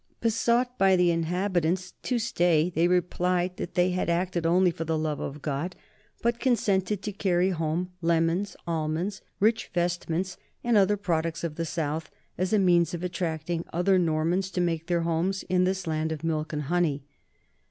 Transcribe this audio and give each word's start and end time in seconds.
Besought 0.19 0.79
by 0.79 0.95
the 0.95 1.11
inhabitants 1.11 1.91
to 2.01 2.17
stay, 2.17 2.71
they 2.71 2.87
replied 2.87 3.57
that 3.57 3.75
they 3.75 3.91
had 3.91 4.09
acted 4.09 4.47
only 4.47 4.71
for 4.71 4.83
the 4.83 4.97
love 4.97 5.19
of 5.19 5.43
God, 5.43 5.75
but 6.23 6.39
consented 6.39 7.03
to 7.03 7.11
carry 7.11 7.51
home 7.51 7.91
lemons, 8.01 8.55
almonds, 8.65 9.21
rich 9.39 9.69
vestments, 9.75 10.37
and 10.63 10.75
other 10.75 10.97
prod 10.97 11.25
ucts 11.25 11.43
of 11.43 11.53
the 11.53 11.65
south 11.65 12.09
as 12.35 12.51
a 12.51 12.57
means 12.57 12.95
of 12.95 13.03
attracting 13.03 13.63
other 13.71 13.99
Nor 13.99 14.25
mans 14.25 14.49
to 14.49 14.59
make 14.59 14.87
their 14.87 15.01
homes 15.01 15.43
in 15.49 15.65
this 15.65 15.85
land 15.85 16.11
of 16.11 16.23
milk 16.23 16.51
and 16.51 16.63
honey. 16.63 17.03